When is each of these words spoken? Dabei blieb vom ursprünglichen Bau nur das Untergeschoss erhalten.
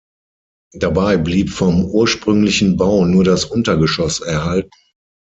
Dabei 0.73 1.15
blieb 1.17 1.51
vom 1.51 1.85
ursprünglichen 1.85 2.75
Bau 2.75 3.05
nur 3.05 3.23
das 3.23 3.45
Untergeschoss 3.45 4.19
erhalten. 4.19 4.71